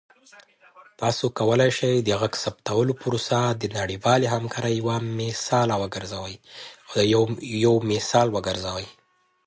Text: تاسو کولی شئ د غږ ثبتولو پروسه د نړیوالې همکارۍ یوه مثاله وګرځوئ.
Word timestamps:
تاسو 1.01 1.25
کولی 1.39 1.69
شئ 1.77 1.93
د 2.03 2.09
غږ 2.21 2.33
ثبتولو 2.43 2.93
پروسه 3.01 3.39
د 3.61 3.63
نړیوالې 3.79 4.27
همکارۍ 4.35 4.73
یوه 7.61 7.75
مثاله 7.91 8.29
وګرځوئ. 8.33 8.85